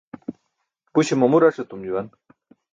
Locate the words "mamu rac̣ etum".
1.19-1.81